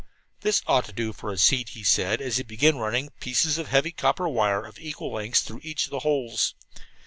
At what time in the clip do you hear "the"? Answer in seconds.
3.67-3.71, 5.91-5.99